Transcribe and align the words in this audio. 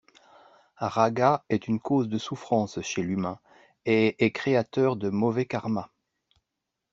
Rāga 0.79 1.43
est 1.49 1.67
une 1.67 1.79
cause 1.79 2.07
de 2.09 2.17
souffrance 2.17 2.81
chez 2.81 3.03
l'humain 3.03 3.39
et 3.85 4.25
est 4.25 4.31
créateur 4.31 4.95
de 4.95 5.11
mauvais 5.11 5.45
karma. 5.45 5.91